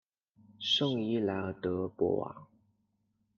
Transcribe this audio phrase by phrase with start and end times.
[0.59, 2.47] 圣伊莱尔德博瓦。